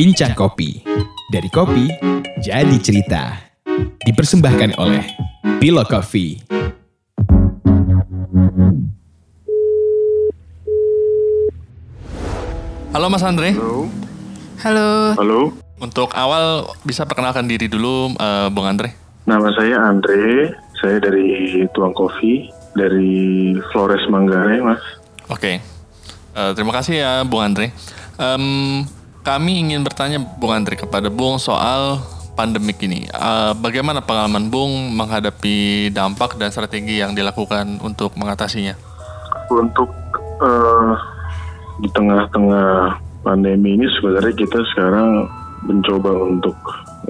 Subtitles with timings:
[0.00, 0.80] Bincang Kopi.
[1.28, 1.84] Dari kopi,
[2.40, 3.36] jadi cerita.
[4.00, 5.04] Dipersembahkan oleh
[5.60, 6.40] Bilo Coffee.
[12.96, 13.52] Halo Mas Andre.
[13.52, 13.92] Halo.
[14.64, 14.88] Halo,
[15.20, 15.40] Halo.
[15.84, 18.96] Untuk awal bisa perkenalkan diri dulu eh, Bung Andre.
[19.28, 20.48] Nama saya Andre.
[20.80, 24.80] Saya dari Tuang Kopi dari Flores Manggarai, Mas.
[25.28, 25.60] Oke.
[26.32, 27.68] Eh, terima kasih ya Bung Andre.
[28.16, 28.88] Em,
[29.20, 32.00] kami ingin bertanya Bung Andre kepada Bung soal
[32.34, 33.04] pandemik ini.
[33.04, 38.74] Eh, bagaimana pengalaman Bung menghadapi dampak dan strategi yang dilakukan untuk mengatasinya?
[39.52, 39.92] Untuk
[40.40, 40.92] eh,
[41.84, 45.28] di tengah-tengah pandemi ini sebenarnya kita sekarang
[45.68, 46.56] mencoba untuk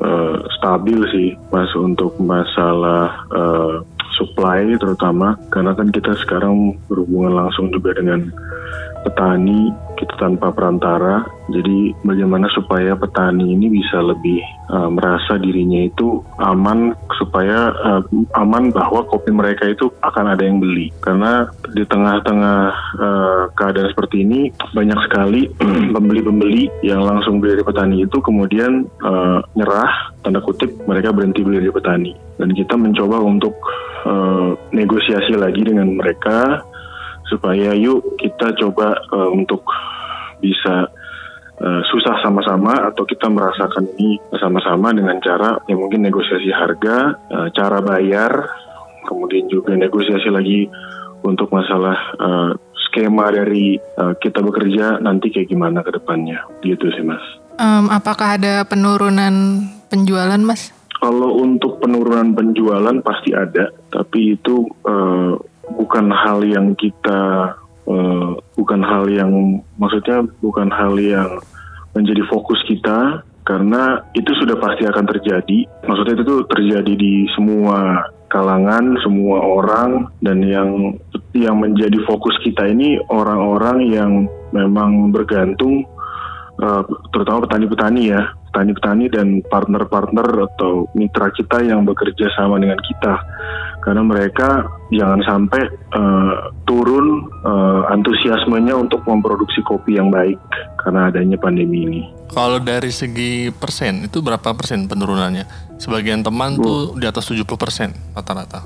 [0.02, 3.76] eh, stabil sih, Mas, untuk masalah eh,
[4.20, 8.28] supply terutama karena kan kita sekarang berhubungan langsung juga dengan
[9.02, 11.24] petani kita tanpa perantara.
[11.50, 18.02] Jadi bagaimana supaya petani ini bisa lebih uh, merasa dirinya itu aman supaya uh,
[18.38, 20.88] aman bahwa kopi mereka itu akan ada yang beli.
[21.04, 22.60] Karena di tengah-tengah
[22.96, 24.40] uh, keadaan seperti ini
[24.72, 25.50] banyak sekali
[25.96, 31.60] pembeli-pembeli yang langsung beli dari petani itu kemudian uh, nyerah tanda kutip mereka berhenti beli
[31.60, 32.12] dari petani.
[32.40, 33.52] Dan kita mencoba untuk
[34.06, 36.64] uh, negosiasi lagi dengan mereka
[37.28, 39.62] supaya yuk kita coba uh, untuk
[40.42, 40.90] bisa
[41.60, 47.48] uh, susah sama-sama atau kita merasakan ini sama-sama dengan cara ya mungkin negosiasi harga, uh,
[47.54, 48.32] cara bayar,
[49.06, 50.66] kemudian juga negosiasi lagi
[51.22, 52.50] untuk masalah uh,
[52.88, 57.22] skema dari uh, kita bekerja nanti kayak gimana ke depannya gitu sih mas.
[57.60, 59.60] Em, apakah ada penurunan
[59.92, 60.72] penjualan, Mas?
[61.00, 65.32] Kalau untuk penurunan penjualan pasti ada, tapi itu uh,
[65.72, 67.56] bukan hal yang kita
[67.88, 71.40] uh, bukan hal yang maksudnya bukan hal yang
[71.96, 75.58] menjadi fokus kita karena itu sudah pasti akan terjadi.
[75.88, 80.94] Maksudnya itu terjadi di semua kalangan, semua orang dan yang
[81.34, 84.10] yang menjadi fokus kita ini orang-orang yang
[84.54, 85.82] memang bergantung
[86.62, 93.14] uh, terutama petani-petani ya, petani-petani dan partner-partner atau mitra kita yang bekerja sama dengan kita
[93.80, 95.62] karena mereka jangan sampai
[95.96, 100.36] uh, turun uh, antusiasmenya untuk memproduksi kopi yang baik
[100.84, 102.02] karena adanya pandemi ini.
[102.30, 105.72] Kalau dari segi persen, itu berapa persen penurunannya?
[105.80, 108.60] Sebagian teman tuh di atas 70 persen rata-rata.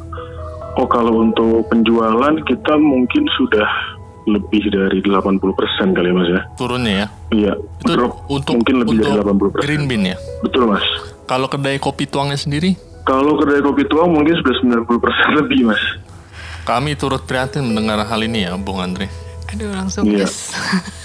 [0.75, 3.94] Oh kalau untuk penjualan kita mungkin sudah
[4.27, 5.41] lebih dari 80%
[5.91, 6.43] kali mas ya.
[6.55, 7.07] Turunnya ya.
[7.31, 9.21] Iya, Itu drop untuk mungkin lebih untuk dari
[9.53, 9.61] 80%.
[9.61, 10.17] green bean ya.
[10.41, 10.85] Betul mas.
[11.25, 14.89] Kalau kedai kopi tuangnya sendiri, Kalau kedai kopi tuang mungkin sudah 90%
[15.39, 15.83] lebih mas.
[16.65, 19.13] kami turut prihatin mendengar hal ini ya, Bung Andre.
[19.53, 20.25] Aduh, langsung Iya.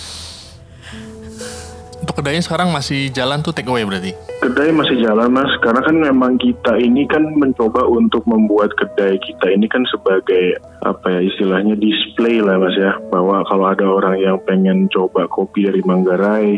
[2.09, 4.17] Untuk kedainya sekarang masih jalan tuh take away berarti.
[4.41, 9.53] Kedai masih jalan mas, karena kan memang kita ini kan mencoba untuk membuat kedai kita
[9.53, 14.41] ini kan sebagai apa ya istilahnya display lah mas ya, bahwa kalau ada orang yang
[14.41, 16.57] pengen coba kopi dari Manggarai,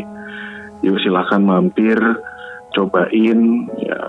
[0.80, 2.00] yuk silakan mampir,
[2.72, 4.00] cobain, ya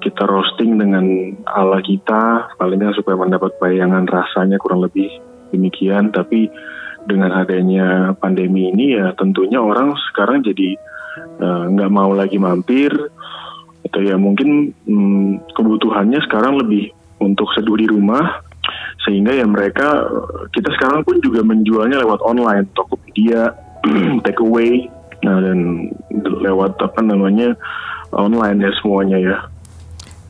[0.00, 1.04] kita roasting dengan
[1.44, 5.12] ala kita, paling nggak supaya mendapat bayangan rasanya kurang lebih
[5.52, 6.48] demikian, tapi
[7.06, 10.76] dengan adanya pandemi ini ya tentunya orang sekarang jadi
[11.40, 12.92] eh, nggak mau lagi mampir
[13.86, 16.90] atau ya mungkin hmm, kebutuhannya sekarang lebih
[17.22, 18.42] untuk seduh di rumah
[19.06, 20.10] sehingga ya mereka
[20.50, 23.54] kita sekarang pun juga menjualnya lewat online Tokopedia
[24.26, 24.90] take away
[25.22, 25.88] nah dan
[26.42, 27.54] lewat apa namanya
[28.10, 29.36] online ya semuanya ya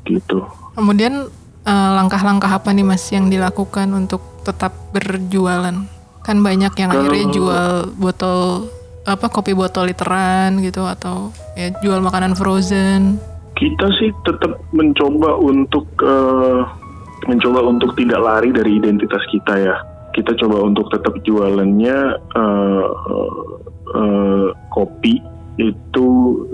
[0.06, 0.44] gitu
[0.76, 1.32] Kemudian
[1.64, 5.95] eh, langkah-langkah apa nih, Mas, yang dilakukan untuk tetap berjualan?
[6.26, 8.40] Kan banyak yang akhirnya Kalau- jual botol
[9.06, 13.22] apa kopi botol literan gitu atau ya jual makanan frozen.
[13.56, 16.60] kita sih tetap mencoba untuk eh,
[17.24, 19.76] mencoba untuk tidak lari dari identitas kita ya.
[20.12, 21.98] Kita coba untuk tetap jualannya
[22.36, 22.86] eh,
[23.96, 26.06] eh, kopi itu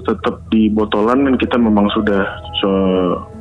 [0.06, 2.22] tetap di botolan dan kita memang sudah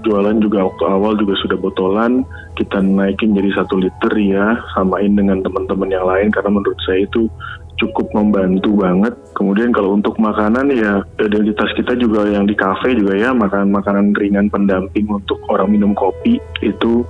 [0.01, 2.25] jualan juga waktu awal juga sudah botolan.
[2.57, 7.29] Kita naikin jadi satu liter ya samain dengan teman-teman yang lain karena menurut saya itu
[7.77, 9.13] cukup membantu banget.
[9.37, 13.29] Kemudian kalau untuk makanan ya identitas kita juga yang di kafe juga ya.
[13.29, 17.05] Makan makanan ringan pendamping untuk orang minum kopi itu.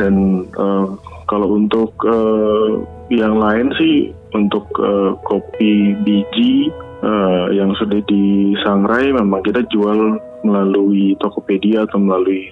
[0.00, 0.86] Dan eh,
[1.28, 2.70] kalau untuk eh,
[3.12, 6.72] yang lain sih untuk eh, kopi biji
[7.04, 12.50] eh, yang sudah disangrai memang kita jual melalui Tokopedia atau melalui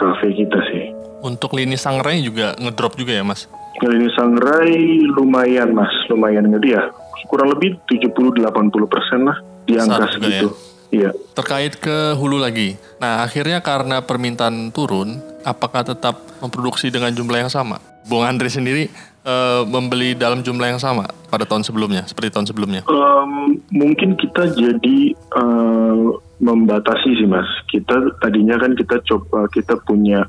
[0.00, 0.88] kafe kita sih.
[1.20, 3.44] Untuk lini sangrai juga ngedrop juga ya, Mas?
[3.76, 6.88] Kali ini sangrai lumayan mas, lumayan gede ya.
[7.28, 8.40] Kurang lebih 70-80
[8.88, 9.38] persen lah.
[9.68, 10.48] di angka juga segitu.
[10.88, 11.10] Iya.
[11.36, 12.80] Terkait ke hulu lagi.
[12.96, 17.76] Nah, akhirnya karena permintaan turun, apakah tetap memproduksi dengan jumlah yang sama?
[18.08, 18.88] Bung Andre sendiri
[19.28, 22.82] eh, membeli dalam jumlah yang sama pada tahun sebelumnya, seperti tahun sebelumnya.
[22.88, 26.06] Em, mungkin kita jadi eh,
[26.40, 27.48] membatasi sih mas.
[27.68, 30.24] Kita tadinya kan kita coba kita punya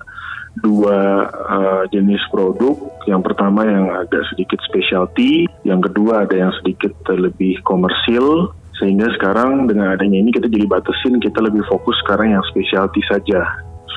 [0.59, 2.75] dua eh, jenis produk.
[3.07, 8.51] Yang pertama yang agak sedikit specialty, yang kedua ada yang sedikit lebih komersil.
[8.79, 13.43] Sehingga sekarang dengan adanya ini kita jadi batasin kita lebih fokus sekarang yang specialty saja.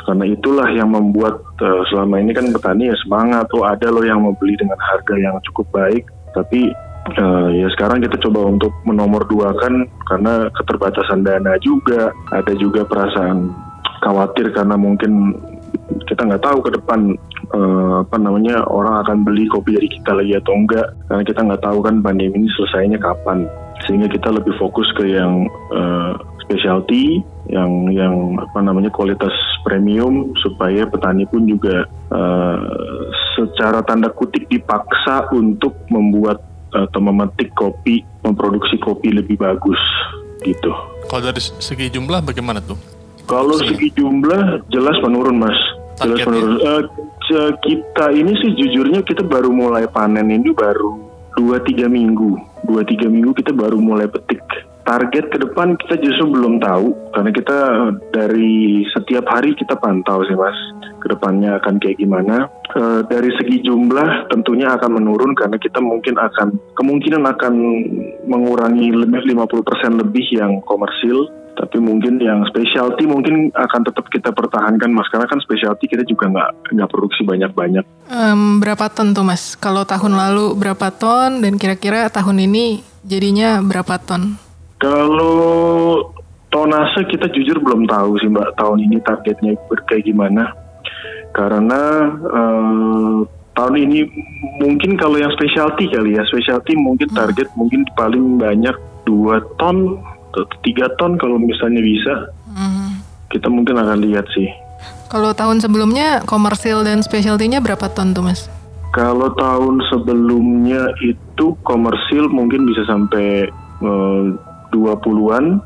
[0.03, 4.19] Karena itulah yang membuat eh, selama ini kan petani ya semangat, oh ada loh yang
[4.19, 6.75] membeli dengan harga yang cukup baik, tapi
[7.15, 12.83] eh, ya sekarang kita coba untuk menomor dua kan karena keterbatasan dana juga, ada juga
[12.83, 13.55] perasaan
[14.03, 15.39] khawatir karena mungkin
[16.11, 17.15] kita nggak tahu ke depan
[17.55, 21.63] eh, apa namanya orang akan beli kopi dari kita lagi atau enggak, karena kita nggak
[21.63, 23.47] tahu kan pandemi ini selesainya kapan,
[23.87, 26.13] sehingga kita lebih fokus ke yang eh,
[26.45, 32.59] specialty yang yang apa namanya kualitas premium supaya petani pun juga eh,
[33.39, 36.43] secara tanda kutip dipaksa untuk membuat
[36.73, 39.77] atau memetik kopi, memproduksi kopi lebih bagus
[40.43, 40.73] gitu.
[41.07, 42.81] Kalau dari segi jumlah bagaimana tuh?
[43.29, 45.57] Kalau segi jumlah jelas menurun mas,
[46.01, 46.27] jelas Targetnya?
[46.27, 46.59] menurun.
[46.59, 46.83] Eh,
[47.29, 50.99] ce- kita ini sih jujurnya kita baru mulai panen ini baru
[51.39, 52.37] dua tiga minggu,
[52.67, 54.42] dua tiga minggu kita baru mulai petik.
[54.83, 57.59] Target ke depan kita justru belum tahu karena kita
[58.11, 60.57] dari setiap hari kita pantau sih mas
[60.99, 62.47] ke depannya akan kayak gimana.
[62.73, 67.55] Eh, dari segi jumlah tentunya akan menurun karena kita mungkin akan kemungkinan akan
[68.27, 74.89] mengurangi lebih 50% lebih yang komersil tapi mungkin yang specialty mungkin akan tetap kita pertahankan
[74.89, 79.57] mas karena kan specialty kita juga nggak nggak produksi banyak-banyak Em, berapa ton tuh mas?
[79.57, 84.37] Kalau tahun lalu berapa ton dan kira-kira tahun ini jadinya berapa ton?
[84.83, 86.11] Kalau
[86.51, 89.55] tonase kita jujur belum tahu sih mbak tahun ini targetnya
[89.87, 90.51] kayak gimana
[91.33, 91.81] karena
[92.29, 93.19] eh,
[93.55, 93.99] tahun ini
[94.61, 98.75] mungkin kalau yang specialty kali ya specialty mungkin target mungkin paling banyak
[99.07, 100.03] dua ton
[100.33, 102.15] atau tiga ton kalau misalnya bisa
[102.53, 103.01] Hmm.
[103.33, 104.45] kita mungkin akan lihat sih
[105.09, 108.49] Kalau tahun sebelumnya komersil dan specialty-nya berapa ton tuh mas?
[108.93, 113.49] Kalau tahun sebelumnya itu komersil mungkin bisa sampai
[113.81, 114.25] eh,
[114.75, 115.61] 20-an.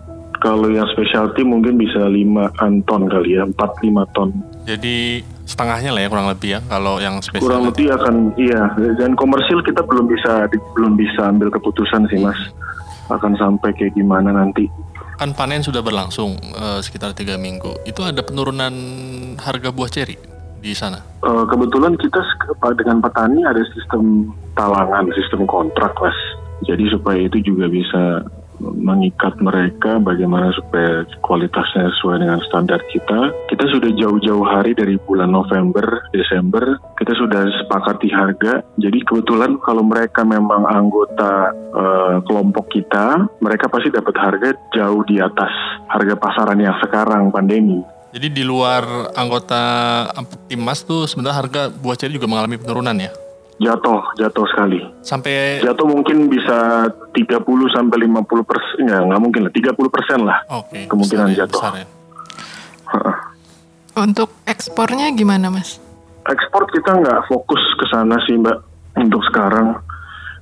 [0.44, 2.52] Kalau yang specialty mungkin bisa 5
[2.84, 4.36] ton kali ya, 4-5 ton.
[4.68, 7.46] Jadi setengahnya lah ya kurang lebih ya kalau yang spesial.
[7.46, 8.66] Kurang lebih akan iya
[8.98, 12.36] dan komersil kita belum bisa belum bisa ambil keputusan sih Mas.
[13.08, 14.66] Akan sampai kayak gimana nanti.
[15.16, 17.86] Kan panen sudah berlangsung eh, sekitar tiga minggu.
[17.86, 18.74] Itu ada penurunan
[19.38, 20.18] harga buah ceri
[20.60, 20.98] di sana.
[21.22, 22.20] Eh, kebetulan kita
[22.74, 26.18] dengan petani ada sistem talangan, sistem kontrak, mas.
[26.66, 28.26] Jadi supaya itu juga bisa
[28.60, 33.32] mengikat mereka bagaimana supaya kualitasnya sesuai dengan standar kita.
[33.52, 38.64] Kita sudah jauh-jauh hari dari bulan November, Desember, kita sudah sepakati harga.
[38.80, 45.20] Jadi kebetulan kalau mereka memang anggota eh, kelompok kita, mereka pasti dapat harga jauh di
[45.20, 45.52] atas
[45.90, 47.80] harga pasaran yang sekarang pandemi.
[48.16, 49.60] Jadi di luar anggota
[50.48, 53.12] timnas tuh sebenarnya harga buah ceri juga mengalami penurunan ya.
[53.56, 54.84] Jatuh, jatuh sekali.
[55.00, 56.84] Sampai Jatuh mungkin bisa
[57.16, 57.40] 30
[57.72, 60.38] sampai 50 persen, ya nggak mungkin lah, 30 persen lah.
[60.52, 61.60] oke Kemungkinan besar ya, jatuh.
[61.60, 61.86] besar ya.
[63.96, 65.80] Untuk ekspornya gimana mas?
[66.28, 68.60] Ekspor kita nggak fokus ke sana sih mbak
[69.00, 69.80] untuk sekarang,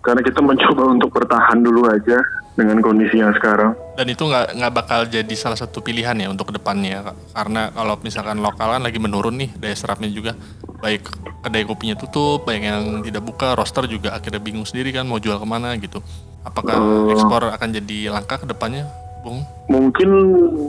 [0.03, 2.19] karena kita mencoba untuk bertahan dulu aja
[2.55, 3.79] dengan kondisi yang sekarang.
[3.95, 7.17] Dan itu nggak nggak bakal jadi salah satu pilihan ya untuk ke depannya Kak.
[7.31, 10.35] karena kalau misalkan lokal kan lagi menurun nih daya serapnya juga
[10.81, 11.03] baik
[11.45, 15.37] kedai kopinya tutup, banyak yang tidak buka, roster juga akhirnya bingung sendiri kan mau jual
[15.37, 16.01] ke mana gitu.
[16.45, 16.77] Apakah
[17.13, 18.85] ekspor akan jadi langkah ke depannya,
[19.25, 19.41] Bung?
[19.73, 20.11] Mungkin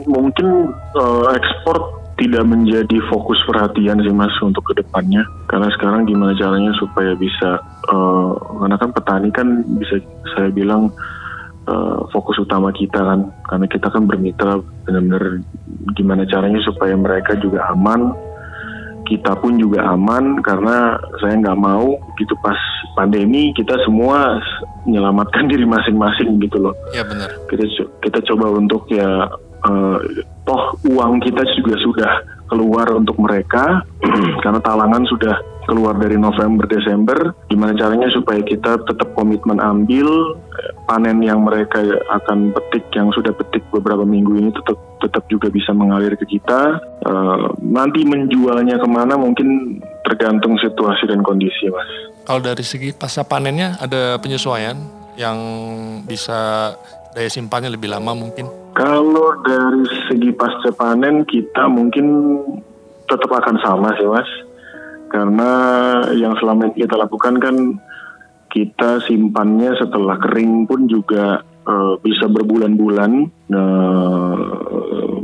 [0.08, 5.20] mungkin eh, ekspor tidak menjadi fokus perhatian sih mas untuk ke depannya
[5.52, 7.60] karena sekarang gimana caranya supaya bisa
[7.92, 10.00] eh, karena kan petani kan bisa
[10.32, 10.88] saya bilang
[11.68, 15.44] eh, fokus utama kita kan karena kita kan bermitra benar-benar
[15.92, 18.16] gimana caranya supaya mereka juga aman
[19.06, 22.58] kita pun juga aman karena saya nggak mau gitu pas
[22.94, 24.42] pandemi kita semua
[24.84, 27.30] menyelamatkan diri masing-masing gitu loh Ya benar.
[27.46, 27.64] kita
[28.02, 29.30] kita coba untuk ya
[29.66, 29.98] eh,
[30.42, 32.12] toh uang kita juga sudah
[32.46, 33.82] keluar untuk mereka
[34.42, 35.34] karena talangan sudah
[35.66, 41.82] keluar dari November Desember gimana caranya supaya kita tetap komitmen ambil eh, panen yang mereka
[42.08, 46.80] akan petik yang sudah petik beberapa minggu ini tetap tetap juga bisa mengalir ke kita.
[47.04, 51.90] Eh, nanti menjualnya ke mana mungkin tergantung situasi dan kondisi mas.
[52.26, 54.78] Kalau dari segi pasca panennya ada penyesuaian
[55.18, 55.38] yang
[56.06, 56.72] bisa
[57.16, 58.46] daya simpannya lebih lama mungkin.
[58.76, 62.06] Kalau dari segi pasca panen kita mungkin
[63.08, 64.28] tetap akan sama sih mas,
[65.16, 65.50] karena
[66.12, 67.56] yang selama ini kita lakukan kan
[68.52, 73.12] kita simpannya setelah kering pun juga uh, bisa berbulan-bulan.
[73.48, 74.36] Nah,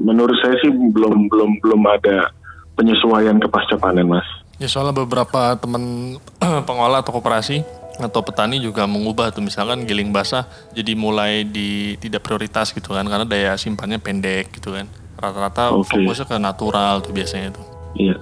[0.01, 2.33] menurut saya sih belum belum belum ada
[2.81, 4.25] penyesuaian ke pasca panen mas.
[4.57, 6.17] Ya soalnya beberapa teman
[6.69, 7.61] pengolah atau koperasi
[8.01, 13.05] atau petani juga mengubah tuh misalkan giling basah jadi mulai di tidak prioritas gitu kan
[13.05, 14.89] karena daya simpannya pendek gitu kan
[15.21, 16.01] rata-rata okay.
[16.01, 17.67] fokusnya ke natural tuh biasanya tuh.
[18.01, 18.17] Iya.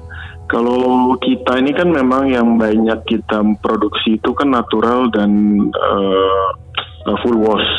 [0.51, 5.31] Kalau kita ini kan memang yang banyak kita produksi itu kan natural dan
[5.71, 7.71] uh, full wash.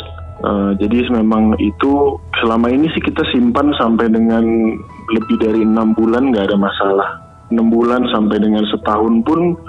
[0.42, 4.42] Uh, jadi memang itu selama ini sih kita simpan sampai dengan
[5.12, 7.10] lebih dari enam bulan nggak ada masalah.
[7.52, 9.60] Enam bulan sampai dengan setahun pun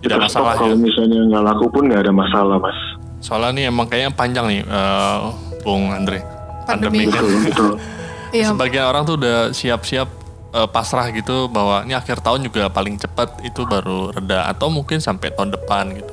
[0.00, 0.80] tidak kita masalah kalau ya?
[0.80, 2.78] misalnya nggak laku pun nggak ada masalah mas.
[3.20, 5.28] Soalnya nih emang kayaknya panjang nih, uh,
[5.60, 6.24] Bung Andre.
[6.64, 7.04] Pandemi.
[7.04, 7.70] Betul, betul.
[8.30, 8.54] Iya.
[8.54, 10.19] Sebagian orang tuh udah siap-siap
[10.54, 14.98] uh, pasrah gitu bahwa ini akhir tahun juga paling cepat itu baru reda atau mungkin
[14.98, 16.12] sampai tahun depan gitu.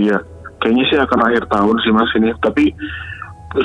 [0.00, 0.18] Iya,
[0.62, 2.30] kayaknya sih akan akhir tahun sih mas ini.
[2.40, 2.64] Tapi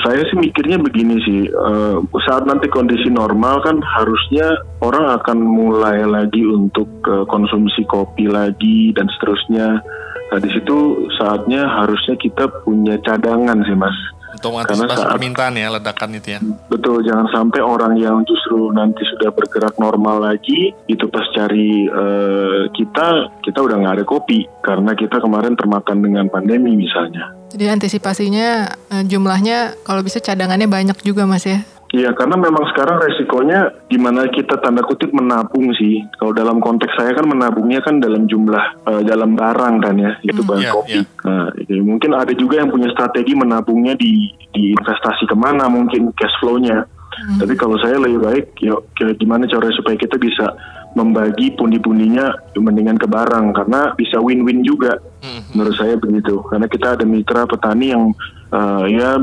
[0.03, 6.03] saya sih mikirnya begini sih, uh, saat nanti kondisi normal kan harusnya orang akan mulai
[6.03, 9.79] lagi untuk uh, konsumsi kopi lagi dan seterusnya.
[10.27, 13.95] Nah di situ saatnya harusnya kita punya cadangan sih mas.
[14.37, 16.39] Untuk mengantisipasi saat, permintaan ya ledakan itu ya.
[16.69, 22.69] Betul, jangan sampai orang yang justru nanti sudah bergerak normal lagi itu pas cari uh,
[22.69, 27.33] kita kita udah nggak ada kopi karena kita kemarin termakan dengan pandemi misalnya.
[27.49, 31.65] Jadi antisipasinya uh, jumlahnya kalau bisa cadangannya banyak juga mas ya?
[31.87, 36.03] Iya, karena memang sekarang resikonya gimana kita tanda kutip menabung sih.
[36.19, 40.43] Kalau dalam konteks saya kan menabungnya kan dalam jumlah uh, dalam barang kan ya, yaitu
[40.43, 40.91] hmm, barang yeah, kopi.
[40.99, 41.05] Yeah.
[41.23, 46.11] Nah, ya, mungkin ada juga yang punya strategi menabungnya di di investasi ke mana mungkin
[46.19, 46.83] cash flow-nya.
[47.17, 47.39] Hmm.
[47.39, 50.53] Tapi kalau saya lebih baik, yuk gimana cara supaya kita bisa
[50.91, 54.99] membagi pundi-pundinya mendingan ke barang karena bisa win-win juga.
[55.23, 55.39] Hmm.
[55.55, 56.43] Menurut saya begitu.
[56.51, 58.11] Karena kita ada mitra petani yang
[58.51, 59.19] uh, ya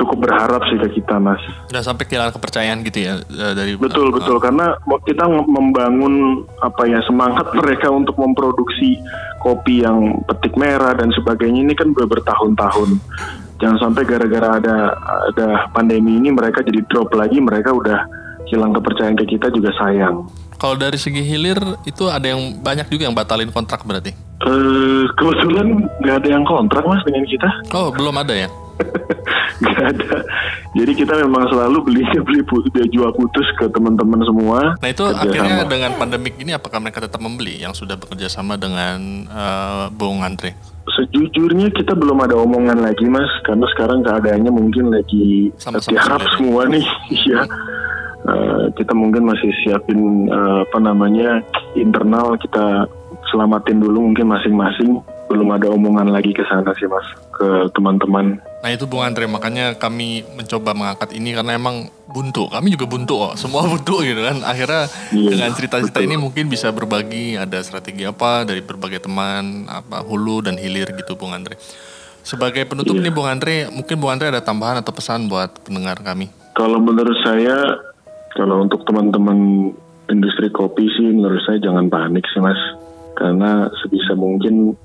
[0.00, 1.40] cukup berharap sih ke kita mas.
[1.68, 3.76] Udah sampai kehilangan kepercayaan gitu ya eh, dari.
[3.76, 8.96] Betul uh, betul karena kita membangun apa ya semangat mereka untuk memproduksi
[9.44, 12.90] kopi yang petik merah dan sebagainya ini kan udah bertahun-tahun.
[13.56, 14.76] Jangan sampai gara-gara ada
[15.32, 18.04] ada pandemi ini mereka jadi drop lagi mereka udah
[18.46, 20.28] hilang kepercayaan ke kita juga sayang.
[20.56, 24.16] Kalau dari segi hilir itu ada yang banyak juga yang batalin kontrak berarti?
[24.44, 27.48] Uh, kebetulan nggak ada yang kontrak mas dengan kita.
[27.76, 28.48] Oh belum ada ya?
[29.64, 30.16] nggak ada.
[30.76, 32.40] Jadi kita memang selalu beli beli
[32.72, 34.76] dia jual putus ke teman-teman semua.
[34.76, 35.72] Nah itu akhirnya sama.
[35.72, 40.56] dengan pandemik ini apakah mereka tetap membeli yang sudah bekerja sama dengan uh, Bung Andre?
[40.86, 46.86] Sejujurnya kita belum ada omongan lagi mas, karena sekarang keadaannya mungkin lagi tiarap semua nih,
[47.28, 47.42] ya.
[48.26, 51.46] Uh, kita mungkin masih siapin uh, apa namanya
[51.78, 52.90] internal kita
[53.30, 58.38] selamatin dulu mungkin masing-masing belum ada omongan lagi ke sana sih mas ke teman-teman.
[58.62, 62.48] Nah itu Bung Andre makanya kami mencoba mengangkat ini karena emang buntu.
[62.48, 64.42] Kami juga buntu kok, semua buntu gitu kan.
[64.46, 70.02] Akhirnya iya, dengan cerita-cerita ini mungkin bisa berbagi ada strategi apa dari berbagai teman apa
[70.06, 71.58] hulu dan hilir gitu Bung Andre.
[72.26, 73.06] Sebagai penutup iya.
[73.06, 76.26] nih Bung Andre, mungkin Bung Andre ada tambahan atau pesan buat pendengar kami?
[76.58, 77.78] Kalau menurut saya,
[78.36, 79.72] kalau untuk teman-teman
[80.12, 82.60] industri kopi sih menurut saya jangan panik sih mas.
[83.16, 84.76] Karena sebisa mungkin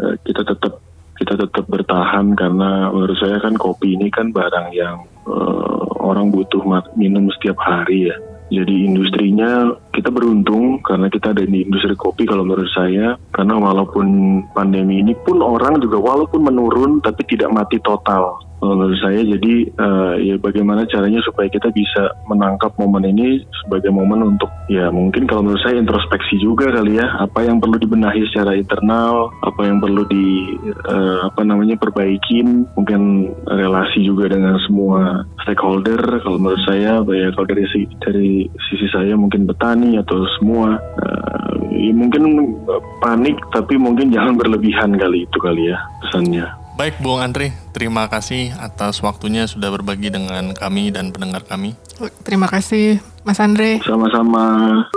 [0.00, 0.80] Eh, kita tetap
[1.20, 6.64] kita tetap bertahan karena menurut saya kan kopi ini kan barang yang uh, orang butuh
[6.96, 8.16] minum setiap hari ya.
[8.48, 14.40] Jadi industrinya kita beruntung karena kita ada di industri kopi kalau menurut saya karena walaupun
[14.56, 19.20] pandemi ini pun orang juga walaupun menurun tapi tidak mati total menurut saya.
[19.24, 24.92] Jadi uh, ya bagaimana caranya supaya kita bisa menangkap momen ini sebagai momen untuk ya
[24.92, 27.06] mungkin kalau menurut saya introspeksi juga kali ya.
[27.20, 32.68] Apa yang perlu dibenahi secara internal apa yang perlu di uh, apa namanya perbaikin.
[32.76, 36.20] Mungkin relasi juga dengan semua stakeholder.
[36.20, 37.64] Kalau menurut saya ya kalau dari
[38.04, 42.54] dari sisi saya mungkin petani atau semua uh, ya mungkin
[43.00, 48.56] panik tapi mungkin jangan berlebihan kali itu kali ya pesannya Baik Bung Andre, terima kasih
[48.56, 51.76] atas waktunya sudah berbagi dengan kami dan pendengar kami.
[52.24, 53.84] Terima kasih Mas Andre.
[53.84, 54.88] Sama-sama.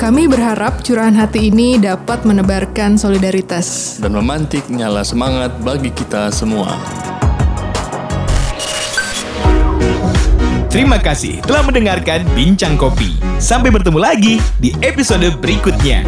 [0.00, 6.80] Kami berharap curahan hati ini dapat menebarkan solidaritas dan memantik nyala semangat bagi kita semua.
[10.72, 13.20] Terima kasih telah mendengarkan Bincang Kopi.
[13.36, 16.00] Sampai bertemu lagi di episode berikutnya.